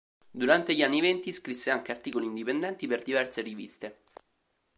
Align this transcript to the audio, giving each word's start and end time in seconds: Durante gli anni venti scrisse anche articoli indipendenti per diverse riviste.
Durante 0.31 0.73
gli 0.73 0.81
anni 0.81 0.99
venti 0.99 1.31
scrisse 1.31 1.69
anche 1.69 1.91
articoli 1.91 2.25
indipendenti 2.25 2.87
per 2.87 3.03
diverse 3.03 3.43
riviste. 3.43 3.97